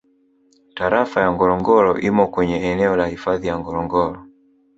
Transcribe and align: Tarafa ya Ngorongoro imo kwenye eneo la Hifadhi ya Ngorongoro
Tarafa 0.77 1.17
ya 1.23 1.29
Ngorongoro 1.33 1.91
imo 2.09 2.25
kwenye 2.33 2.57
eneo 2.71 2.95
la 2.95 3.07
Hifadhi 3.07 3.47
ya 3.47 3.59
Ngorongoro 3.59 4.19